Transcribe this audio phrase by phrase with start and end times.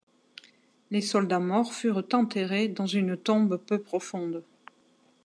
[0.89, 4.43] Les soldats morts furent enterrés dans une tombe peu profonde.